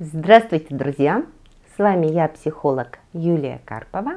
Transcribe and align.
Здравствуйте, 0.00 0.74
друзья! 0.74 1.24
С 1.72 1.78
вами 1.78 2.06
я, 2.06 2.26
психолог 2.26 2.98
Юлия 3.12 3.60
Карпова, 3.64 4.14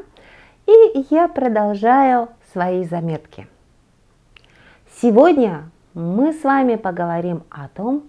и 0.66 1.06
я 1.12 1.28
продолжаю 1.28 2.30
свои 2.52 2.84
заметки. 2.84 3.48
Сегодня 5.00 5.70
мы 5.94 6.34
с 6.34 6.44
вами 6.44 6.78
поговорим 6.78 7.44
о 7.52 7.68
том, 7.68 8.06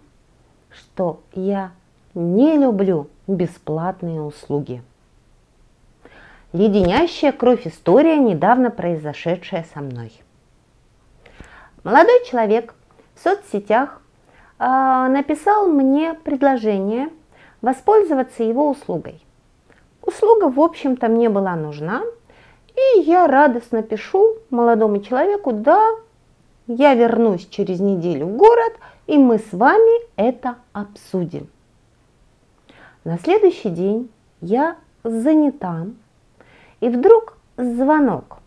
что 0.70 1.20
я 1.34 1.72
не 2.15 2.56
люблю 2.56 3.08
бесплатные 3.26 4.22
услуги. 4.22 4.82
Леденящая 6.54 7.32
кровь 7.32 7.66
история, 7.66 8.16
недавно 8.16 8.71
произошедшая 8.71 9.66
со 9.74 9.80
мной. 9.80 10.10
Молодой 11.85 12.24
человек 12.24 12.74
в 13.14 13.22
соцсетях 13.22 14.00
э, 14.58 14.64
написал 14.64 15.69
мне 15.69 16.14
предложение 16.14 17.10
воспользоваться 17.61 18.43
его 18.43 18.71
услугой. 18.71 19.23
Услуга, 20.03 20.49
в 20.51 20.61
общем-то, 20.61 21.09
мне 21.09 21.29
была 21.29 21.57
нужна, 21.57 22.03
и 22.75 23.01
я 23.01 23.27
радостно 23.27 23.83
пишу 23.83 24.37
молодому 24.51 25.01
человеку, 25.01 25.53
да, 25.53 25.87
я 26.66 26.95
вернусь 26.95 27.47
через 27.47 27.80
неделю 27.80 28.27
в 28.27 28.37
город, 28.37 28.73
и 29.07 29.19
мы 29.19 29.39
с 29.39 29.52
вами 29.52 30.02
это 30.16 30.57
обсудим. 30.73 31.49
На 33.05 33.19
следующий 33.19 33.71
день 33.71 34.11
я 34.41 34.77
занята, 35.02 35.87
и 36.80 36.88
вдруг 36.88 37.38
звонок. 37.57 38.38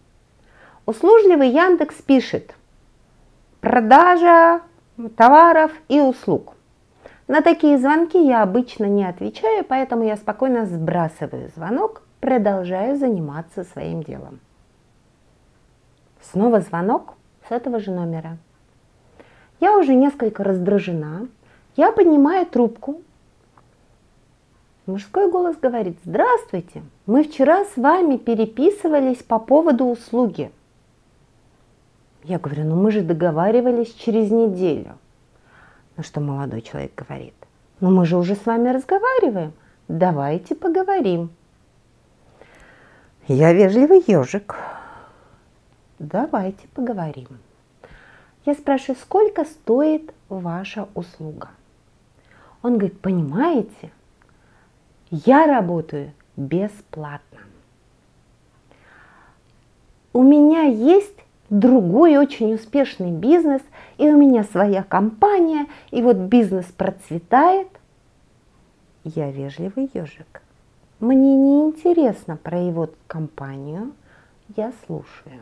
Услужливый 0.86 1.50
Яндекс 1.50 1.96
пишет 1.96 2.56
«Продажа 3.60 4.62
товаров 5.16 5.72
и 5.90 6.00
услуг». 6.00 6.54
На 7.32 7.42
такие 7.42 7.78
звонки 7.78 8.22
я 8.22 8.44
обычно 8.44 8.84
не 8.90 9.06
отвечаю, 9.06 9.64
поэтому 9.64 10.04
я 10.04 10.18
спокойно 10.18 10.66
сбрасываю 10.66 11.50
звонок, 11.56 12.02
продолжаю 12.20 12.98
заниматься 12.98 13.64
своим 13.64 14.04
делом. 14.04 14.42
Снова 16.20 16.60
звонок 16.60 17.14
с 17.48 17.52
этого 17.54 17.80
же 17.80 17.92
номера. 17.92 18.38
Я 19.62 19.78
уже 19.78 19.96
несколько 19.96 20.44
раздражена. 20.44 21.30
Я 21.78 21.94
поднимаю 21.94 22.46
трубку. 22.48 23.02
Мужской 24.86 25.32
голос 25.32 25.56
говорит, 25.56 25.98
здравствуйте, 26.04 26.84
мы 27.06 27.24
вчера 27.24 27.64
с 27.64 27.78
вами 27.78 28.18
переписывались 28.18 29.24
по 29.24 29.40
поводу 29.40 29.86
услуги. 29.86 30.52
Я 32.26 32.40
говорю, 32.40 32.66
ну 32.66 32.76
мы 32.76 32.92
же 32.92 33.00
договаривались 33.00 33.94
через 33.94 34.32
неделю. 34.32 34.98
На 36.02 36.06
что 36.06 36.20
молодой 36.20 36.64
человек 36.64 36.96
говорит, 36.96 37.36
ну 37.80 37.92
мы 37.92 38.08
же 38.08 38.18
уже 38.18 38.34
с 38.34 38.48
вами 38.48 38.70
разговариваем, 38.70 39.54
давайте 39.88 40.56
поговорим. 40.56 41.30
Я 43.28 43.54
вежливый 43.54 44.04
ежик. 44.08 44.56
Давайте 46.00 46.68
поговорим. 46.70 47.28
Я 48.48 48.56
спрашиваю, 48.56 48.96
сколько 49.00 49.46
стоит 49.46 50.12
ваша 50.28 50.88
услуга? 50.96 51.50
Он 52.64 52.80
говорит, 52.80 53.00
понимаете, 53.00 53.92
я 55.12 55.46
работаю 55.46 56.14
бесплатно. 56.36 57.42
У 60.14 60.24
меня 60.24 60.64
есть 60.64 61.20
другой 61.52 62.18
очень 62.18 62.56
успешный 62.56 63.12
бизнес, 63.12 63.62
и 64.00 64.10
у 64.10 64.18
меня 64.18 64.44
своя 64.46 64.82
компания, 64.82 65.68
и 65.92 66.02
вот 66.02 66.16
бизнес 66.16 66.66
процветает. 66.66 67.68
Я 69.04 69.30
вежливый 69.30 69.92
ежик. 69.94 70.42
Мне 71.00 71.36
не 71.36 71.62
интересно 71.66 72.38
про 72.38 72.60
его 72.60 72.90
компанию, 73.08 73.92
я 74.56 74.72
слушаю. 74.86 75.42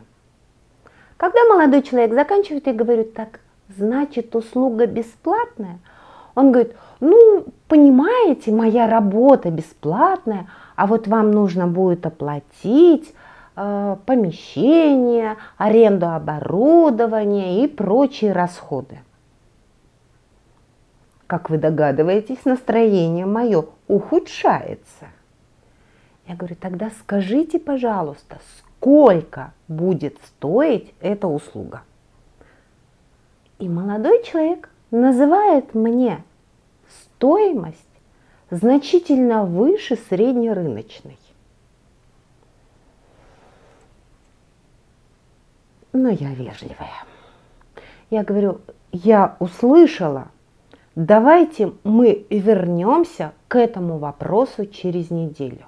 Когда 1.16 1.44
молодой 1.44 1.82
человек 1.82 2.14
заканчивает, 2.14 2.66
я 2.66 2.72
говорю, 2.72 3.04
так, 3.04 3.40
значит, 3.68 4.34
услуга 4.34 4.86
бесплатная? 4.86 5.78
Он 6.34 6.50
говорит, 6.50 6.74
ну, 7.00 7.44
понимаете, 7.68 8.52
моя 8.52 8.88
работа 8.88 9.50
бесплатная, 9.50 10.48
а 10.76 10.86
вот 10.86 11.06
вам 11.06 11.30
нужно 11.30 11.66
будет 11.66 12.06
оплатить 12.06 13.14
помещение, 13.54 15.36
аренду 15.56 16.08
оборудования 16.08 17.64
и 17.64 17.68
прочие 17.68 18.32
расходы. 18.32 19.00
Как 21.26 21.50
вы 21.50 21.58
догадываетесь, 21.58 22.44
настроение 22.44 23.26
мое 23.26 23.66
ухудшается. 23.86 25.06
Я 26.26 26.34
говорю, 26.34 26.56
тогда 26.56 26.90
скажите, 27.00 27.58
пожалуйста, 27.58 28.38
сколько 28.58 29.52
будет 29.68 30.16
стоить 30.24 30.94
эта 31.00 31.28
услуга? 31.28 31.82
И 33.58 33.68
молодой 33.68 34.24
человек 34.24 34.70
называет 34.90 35.74
мне 35.74 36.24
стоимость 36.88 37.78
значительно 38.50 39.44
выше 39.44 39.98
среднерыночной. 40.08 41.18
Но 45.92 46.08
я 46.08 46.32
вежливая. 46.34 47.04
Я 48.10 48.24
говорю, 48.24 48.60
я 48.92 49.36
услышала, 49.38 50.28
давайте 50.94 51.72
мы 51.84 52.26
вернемся 52.30 53.32
к 53.48 53.56
этому 53.58 53.98
вопросу 53.98 54.66
через 54.66 55.10
неделю. 55.10 55.66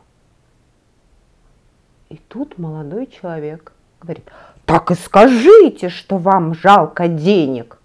И 2.08 2.16
тут 2.28 2.58
молодой 2.58 3.06
человек 3.06 3.72
говорит, 4.00 4.30
так 4.64 4.90
и 4.90 4.94
скажите, 4.94 5.88
что 5.88 6.18
вам 6.18 6.54
жалко 6.54 7.08
денег. 7.08 7.78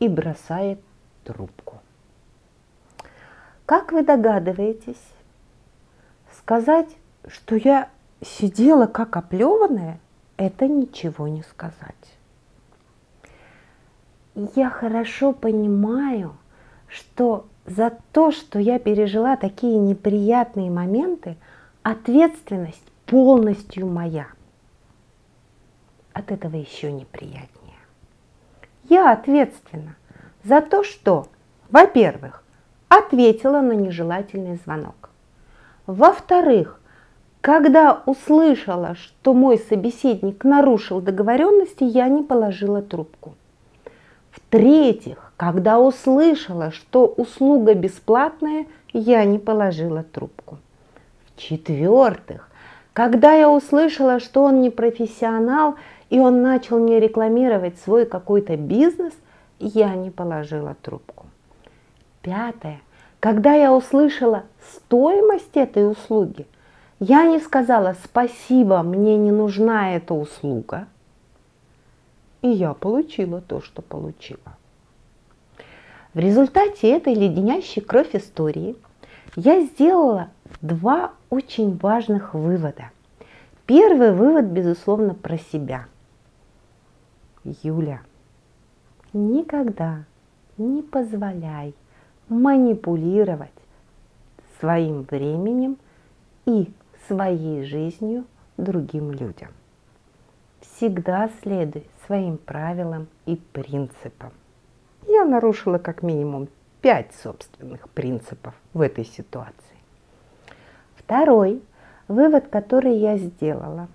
И 0.00 0.08
бросает 0.08 0.80
трубку. 1.22 1.80
Как 3.64 3.92
вы 3.92 4.02
догадываетесь, 4.02 5.00
сказать, 6.36 6.88
что 7.28 7.54
я 7.56 7.88
сидела 8.20 8.86
как 8.86 9.16
оплеванная, 9.16 9.98
это 10.36 10.66
ничего 10.66 11.28
не 11.28 11.42
сказать. 11.42 11.94
Я 14.34 14.68
хорошо 14.68 15.32
понимаю, 15.32 16.36
что 16.88 17.46
за 17.66 17.92
то, 18.12 18.30
что 18.32 18.58
я 18.58 18.78
пережила 18.78 19.36
такие 19.36 19.78
неприятные 19.78 20.70
моменты, 20.70 21.36
ответственность 21.82 22.82
полностью 23.06 23.86
моя. 23.86 24.26
От 26.12 26.30
этого 26.30 26.56
еще 26.56 26.92
неприятнее. 26.92 27.78
Я 28.88 29.12
ответственна 29.12 29.96
за 30.42 30.60
то, 30.60 30.84
что, 30.84 31.28
во-первых, 31.70 32.44
ответила 32.88 33.60
на 33.60 33.72
нежелательный 33.72 34.56
звонок. 34.56 35.10
Во-вторых, 35.86 36.80
когда 37.44 38.00
услышала, 38.06 38.94
что 38.94 39.34
мой 39.34 39.58
собеседник 39.58 40.44
нарушил 40.44 41.02
договоренности, 41.02 41.84
я 41.84 42.08
не 42.08 42.22
положила 42.22 42.80
трубку. 42.80 43.34
В-третьих, 44.30 45.30
когда 45.36 45.78
услышала, 45.78 46.70
что 46.70 47.04
услуга 47.04 47.74
бесплатная, 47.74 48.64
я 48.94 49.26
не 49.26 49.38
положила 49.38 50.02
трубку. 50.04 50.56
В-четвертых, 51.26 52.48
когда 52.94 53.34
я 53.34 53.50
услышала, 53.50 54.20
что 54.20 54.44
он 54.44 54.62
не 54.62 54.70
профессионал, 54.70 55.74
и 56.08 56.20
он 56.20 56.40
начал 56.40 56.78
мне 56.78 56.98
рекламировать 56.98 57.78
свой 57.78 58.06
какой-то 58.06 58.56
бизнес, 58.56 59.12
я 59.58 59.94
не 59.94 60.08
положила 60.08 60.76
трубку. 60.80 61.26
Пятое. 62.22 62.80
Когда 63.20 63.52
я 63.52 63.74
услышала 63.74 64.44
стоимость 64.62 65.54
этой 65.58 65.86
услуги, 65.90 66.46
я 67.00 67.26
не 67.26 67.38
сказала 67.40 67.96
спасибо, 68.04 68.82
мне 68.82 69.16
не 69.16 69.30
нужна 69.32 69.94
эта 69.96 70.14
услуга. 70.14 70.86
И 72.42 72.48
я 72.48 72.74
получила 72.74 73.40
то, 73.40 73.60
что 73.60 73.82
получила. 73.82 74.56
В 76.12 76.18
результате 76.18 76.90
этой 76.90 77.14
леденящей 77.14 77.82
кровь 77.82 78.14
истории 78.14 78.76
я 79.34 79.62
сделала 79.62 80.28
два 80.60 81.12
очень 81.30 81.76
важных 81.78 82.34
вывода. 82.34 82.90
Первый 83.66 84.12
вывод, 84.12 84.44
безусловно, 84.44 85.14
про 85.14 85.38
себя. 85.38 85.86
Юля, 87.62 88.02
никогда 89.12 90.04
не 90.56 90.82
позволяй 90.82 91.74
манипулировать 92.28 93.50
своим 94.60 95.02
временем 95.02 95.76
и 96.46 96.70
своей 97.06 97.64
жизнью 97.64 98.24
другим 98.56 99.10
людям. 99.12 99.50
Всегда 100.60 101.30
следуй 101.42 101.86
своим 102.06 102.38
правилам 102.38 103.08
и 103.26 103.36
принципам. 103.36 104.32
Я 105.06 105.24
нарушила 105.24 105.78
как 105.78 106.02
минимум 106.02 106.48
пять 106.80 107.12
собственных 107.22 107.88
принципов 107.90 108.54
в 108.72 108.80
этой 108.80 109.04
ситуации. 109.04 109.54
Второй 110.96 111.62
вывод, 112.08 112.48
который 112.48 112.96
я 112.96 113.16
сделала, 113.16 113.88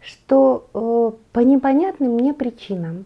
что 0.00 0.68
э, 0.72 1.10
по 1.32 1.40
непонятным 1.40 2.12
мне 2.12 2.32
причинам, 2.34 3.04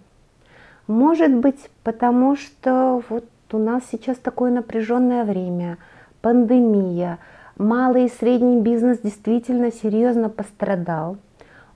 может 0.87 1.32
быть, 1.32 1.70
потому 1.84 2.37
что 2.37 3.02
вот 3.08 3.25
у 3.52 3.58
нас 3.58 3.82
сейчас 3.90 4.19
такое 4.19 4.50
напряженное 4.50 5.25
время, 5.25 5.78
пандемия, 6.20 7.19
малый 7.58 8.06
и 8.06 8.12
средний 8.20 8.60
бизнес 8.60 8.99
действительно 8.99 9.70
серьезно 9.72 10.28
пострадал. 10.28 11.16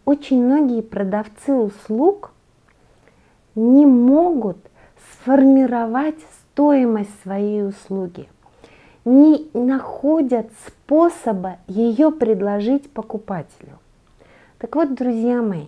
Очень 0.04 0.44
многие 0.44 0.82
продавцы 0.82 1.52
услуг 1.52 2.32
не 3.54 3.86
могут 3.86 4.58
сформировать 5.12 6.18
стоимость 6.52 7.10
своей 7.22 7.64
услуги, 7.66 8.28
не 9.04 9.50
находят 9.52 10.48
способа 10.66 11.56
ее 11.66 12.10
предложить 12.10 12.90
покупателю. 12.90 13.78
Так 14.58 14.74
вот, 14.76 14.94
друзья 14.94 15.42
мои, 15.42 15.66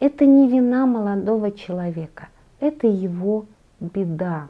это 0.00 0.24
не 0.24 0.48
вина 0.48 0.86
молодого 0.86 1.52
человека, 1.52 2.28
это 2.60 2.86
его 2.86 3.46
беда, 3.80 4.48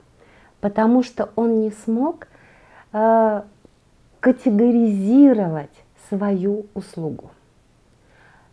потому 0.60 1.02
что 1.02 1.30
он 1.34 1.60
не 1.60 1.70
смог 1.84 2.28
э, 2.92 3.42
категоризировать 4.22 5.74
свою 6.08 6.66
услугу. 6.74 7.32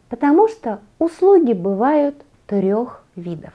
Потому 0.09 0.47
что 0.47 0.79
услуги 0.97 1.53
бывают 1.53 2.15
трех 2.47 3.03
видов. 3.15 3.53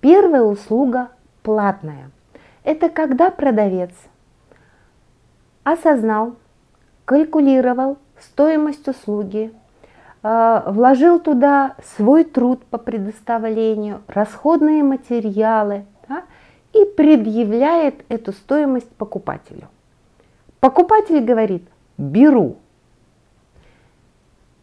Первая 0.00 0.42
услуга 0.42 1.08
платная. 1.42 2.12
Это 2.62 2.88
когда 2.88 3.32
продавец 3.32 3.90
осознал, 5.64 6.36
калькулировал 7.04 7.98
стоимость 8.20 8.86
услуги, 8.86 9.52
э, 10.22 10.62
вложил 10.66 11.18
туда 11.18 11.74
свой 11.96 12.22
труд 12.22 12.64
по 12.66 12.78
предоставлению, 12.78 14.02
расходные 14.06 14.84
материалы 14.84 15.86
да, 16.08 16.22
и 16.72 16.84
предъявляет 16.84 18.04
эту 18.08 18.32
стоимость 18.32 18.90
покупателю. 18.90 19.66
Покупатель 20.66 21.20
говорит, 21.20 21.62
беру. 21.96 22.56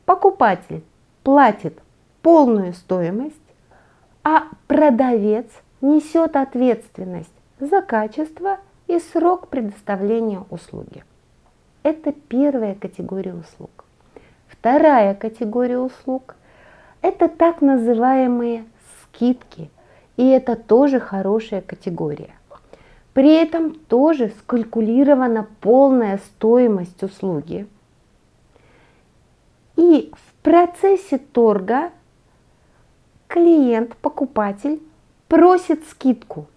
Покупатель 0.04 0.84
платит 1.24 1.80
полную 2.22 2.74
стоимость, 2.74 3.38
а 4.22 4.50
продавец 4.68 5.46
несет 5.80 6.36
ответственность 6.36 7.32
за 7.58 7.82
качество 7.82 8.58
и 8.88 9.00
срок 9.00 9.48
предоставления 9.48 10.44
услуги. 10.50 11.06
Это 11.84 12.12
первая 12.12 12.76
категория 12.76 13.36
услуг. 13.36 13.86
Вторая 14.50 15.16
категория 15.16 15.80
услуг– 15.80 16.36
это 17.02 17.30
так 17.30 17.62
называемые 17.62 18.66
скидки, 19.04 19.72
и 20.18 20.28
это 20.28 20.58
тоже 20.58 21.00
хорошая 21.00 21.62
категория. 21.62 22.34
При 23.14 23.32
этом 23.32 23.76
тоже 23.76 24.34
скалькулирована 24.40 25.48
полная 25.62 26.18
стоимость 26.18 27.04
услуги. 27.04 27.68
И 29.76 30.12
в 30.14 30.44
процессе 30.44 31.20
торга 31.20 31.92
клиент, 33.28 33.96
покупатель 33.98 34.82
просит 35.28 35.88
скидку. 35.90 36.48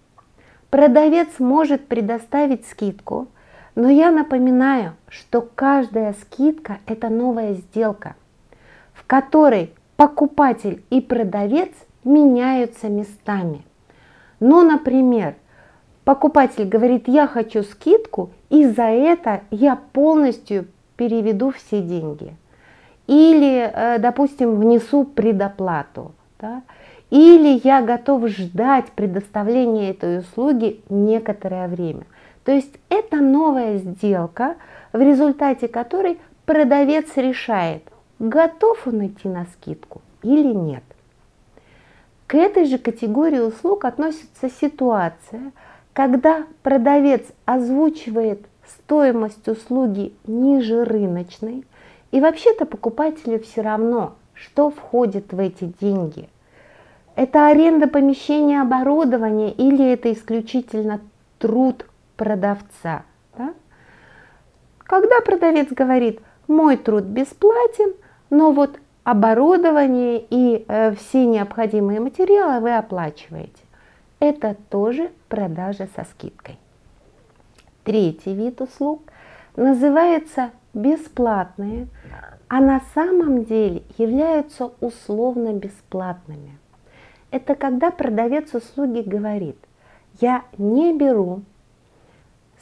Продавец 0.70 1.38
может 1.38 1.86
предоставить 1.86 2.66
скидку, 2.66 3.28
но 3.74 3.88
я 3.88 4.10
напоминаю, 4.10 4.94
что 5.08 5.40
каждая 5.40 6.14
скидка– 6.14 6.78
это 6.86 7.08
новая 7.08 7.54
сделка, 7.54 8.16
в 8.94 9.06
которой 9.06 9.72
покупатель 9.96 10.82
и 10.90 11.00
продавец 11.00 11.70
меняются 12.04 12.88
местами. 12.88 13.62
Ну, 14.40 14.62
например, 14.62 15.36
покупатель 16.06 16.68
говорит, 16.68 17.08
я 17.08 17.26
хочу 17.26 17.64
скидку, 17.64 18.30
и 18.48 18.64
за 18.64 18.84
это 18.84 19.40
я 19.50 19.74
полностью 19.92 20.68
переведу 20.96 21.50
все 21.50 21.82
деньги. 21.82 22.36
Или, 23.08 23.68
э, 23.74 23.98
допустим, 23.98 24.54
внесу 24.54 25.02
предоплату. 25.02 26.12
Да? 26.38 26.62
Или 27.10 27.60
я 27.64 27.82
готов 27.82 28.28
ждать 28.28 28.92
предоставления 28.92 29.90
этой 29.90 30.20
услуги 30.20 30.80
некоторое 30.88 31.66
время. 31.66 32.04
То 32.44 32.52
есть 32.52 32.78
это 32.88 33.16
новая 33.16 33.78
сделка, 33.78 34.54
в 34.92 35.00
результате 35.00 35.66
которой 35.66 36.20
продавец 36.44 37.16
решает, 37.16 37.82
готов 38.20 38.86
он 38.86 39.08
идти 39.08 39.28
на 39.28 39.46
скидку 39.46 40.02
или 40.22 40.54
нет. 40.54 40.84
К 42.28 42.36
этой 42.36 42.64
же 42.66 42.78
категории 42.78 43.40
услуг 43.40 43.84
относится 43.84 44.48
ситуация, 44.48 45.52
когда 45.96 46.44
продавец 46.62 47.22
озвучивает 47.46 48.44
стоимость 48.66 49.48
услуги 49.48 50.12
ниже 50.26 50.84
рыночной, 50.84 51.64
и 52.10 52.20
вообще-то 52.20 52.66
покупателю 52.66 53.40
все 53.40 53.62
равно, 53.62 54.12
что 54.34 54.68
входит 54.68 55.32
в 55.32 55.40
эти 55.40 55.72
деньги. 55.80 56.28
Это 57.14 57.46
аренда 57.46 57.88
помещения 57.88 58.60
оборудования 58.60 59.50
или 59.50 59.90
это 59.90 60.12
исключительно 60.12 61.00
труд 61.38 61.86
продавца. 62.18 63.04
Да? 63.38 63.54
Когда 64.80 65.22
продавец 65.22 65.68
говорит, 65.70 66.20
мой 66.46 66.76
труд 66.76 67.04
бесплатен, 67.04 67.94
но 68.28 68.52
вот 68.52 68.78
оборудование 69.02 70.22
и 70.28 70.62
э, 70.68 70.94
все 70.94 71.24
необходимые 71.24 72.00
материалы 72.00 72.60
вы 72.60 72.76
оплачиваете. 72.76 73.65
Это 74.18 74.56
тоже 74.70 75.12
продажа 75.28 75.88
со 75.94 76.04
скидкой. 76.04 76.58
Третий 77.84 78.34
вид 78.34 78.60
услуг 78.60 79.02
называется 79.56 80.50
бесплатные, 80.72 81.88
а 82.48 82.60
на 82.60 82.80
самом 82.94 83.44
деле 83.44 83.82
являются 83.98 84.72
условно 84.80 85.52
бесплатными. 85.52 86.58
Это 87.30 87.54
когда 87.54 87.90
продавец 87.90 88.54
услуги 88.54 89.00
говорит, 89.00 89.58
я 90.20 90.44
не 90.56 90.96
беру 90.96 91.42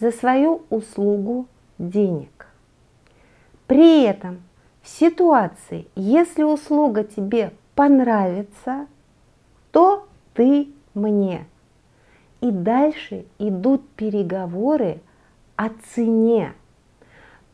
за 0.01 0.11
свою 0.11 0.63
услугу 0.71 1.47
денег. 1.79 2.49
При 3.67 4.03
этом 4.03 4.43
в 4.83 4.89
ситуации, 4.89 5.87
если 5.95 6.43
услуга 6.43 7.05
тебе 7.05 7.53
понравится, 7.75 8.87
то 9.71 10.07
ты 10.35 10.69
мне. 10.95 11.47
И 12.41 12.51
дальше 12.51 13.27
идут 13.39 13.89
переговоры 13.91 15.01
о 15.57 15.69
цене. 15.95 16.53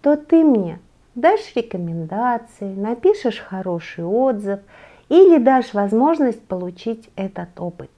То 0.02 0.16
ты 0.16 0.44
мне 0.44 0.78
дашь 1.14 1.54
рекомендации, 1.54 2.75
напишешь 2.75 3.38
хороший 3.38 4.04
отзыв 4.04 4.61
или 5.09 5.38
дашь 5.38 5.75
возможность 5.75 6.42
получить 6.42 7.11
этот 7.16 7.49
опыт. 7.59 7.90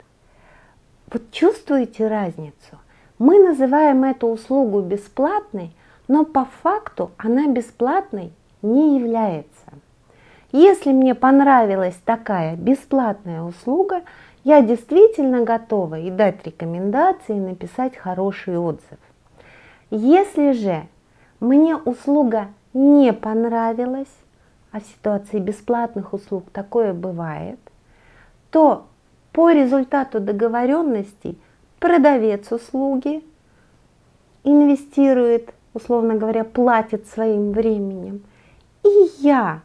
Вот 1.12 1.30
чувствуете 1.30 2.08
разницу? 2.08 2.78
Мы 3.18 3.38
называем 3.38 4.04
эту 4.04 4.28
услугу 4.28 4.80
бесплатной, 4.80 5.72
но 6.08 6.24
по 6.24 6.46
факту 6.62 7.12
она 7.18 7.46
бесплатной 7.46 8.32
не 8.62 8.98
является. 8.98 9.72
Если 10.52 10.92
мне 10.92 11.14
понравилась 11.14 11.98
такая 12.04 12.56
бесплатная 12.56 13.42
услуга, 13.42 14.02
я 14.44 14.60
действительно 14.62 15.44
готова 15.44 15.98
и 15.98 16.10
дать 16.10 16.44
рекомендации, 16.44 17.36
и 17.36 17.40
написать 17.40 17.96
хороший 17.96 18.58
отзыв. 18.58 18.98
Если 19.90 20.52
же 20.52 20.86
мне 21.40 21.76
услуга 21.76 22.48
не 22.72 23.12
понравилась, 23.12 24.12
а 24.72 24.80
в 24.80 24.84
ситуации 24.84 25.38
бесплатных 25.38 26.12
услуг 26.12 26.44
такое 26.52 26.92
бывает, 26.92 27.58
то 28.50 28.86
по 29.32 29.50
результату 29.50 30.20
договоренностей 30.20 31.38
продавец 31.78 32.50
услуги 32.50 33.22
инвестирует, 34.44 35.54
условно 35.74 36.14
говоря, 36.14 36.44
платит 36.44 37.06
своим 37.06 37.52
временем, 37.52 38.22
и 38.82 39.10
я 39.18 39.60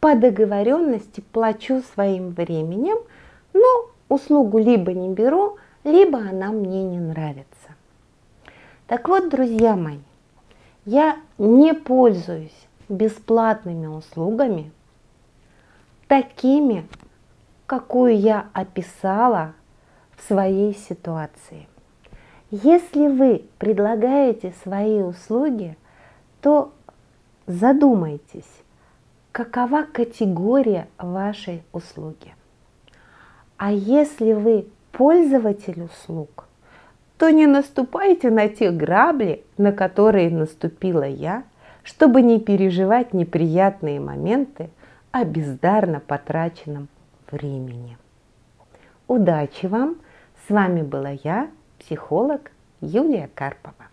по 0.00 0.14
договоренности 0.14 1.22
плачу 1.32 1.82
своим 1.94 2.30
временем, 2.30 2.98
но 3.52 3.90
услугу 4.08 4.58
либо 4.58 4.92
не 4.92 5.08
беру, 5.08 5.56
либо 5.84 6.18
она 6.18 6.52
мне 6.52 6.84
не 6.84 6.98
нравится. 6.98 7.74
Так 8.86 9.08
вот, 9.08 9.28
друзья 9.28 9.74
мои, 9.76 9.98
я 10.84 11.16
не 11.38 11.74
пользуюсь 11.74 12.66
бесплатными 12.88 13.86
услугами, 13.86 14.70
такими, 16.06 16.86
какую 17.66 18.16
я 18.16 18.48
описала 18.52 19.54
в 20.16 20.22
своей 20.22 20.74
ситуации. 20.74 21.66
Если 22.52 23.08
вы 23.08 23.44
предлагаете 23.58 24.54
свои 24.62 25.02
услуги, 25.02 25.76
то 26.40 26.72
задумайтесь, 27.48 28.62
какова 29.32 29.82
категория 29.82 30.88
вашей 30.96 31.64
услуги. 31.72 32.35
А 33.56 33.72
если 33.72 34.32
вы 34.32 34.66
пользователь 34.92 35.82
услуг, 35.82 36.46
то 37.18 37.30
не 37.30 37.46
наступайте 37.46 38.30
на 38.30 38.48
те 38.48 38.70
грабли, 38.70 39.44
на 39.56 39.72
которые 39.72 40.30
наступила 40.30 41.04
я, 41.04 41.44
чтобы 41.82 42.20
не 42.20 42.38
переживать 42.38 43.14
неприятные 43.14 44.00
моменты 44.00 44.70
о 45.10 45.24
бездарно 45.24 46.00
потраченном 46.00 46.88
времени. 47.30 47.96
Удачи 49.08 49.66
вам! 49.66 49.96
С 50.46 50.50
вами 50.50 50.82
была 50.82 51.10
я, 51.24 51.48
психолог 51.78 52.50
Юлия 52.80 53.30
Карпова. 53.34 53.86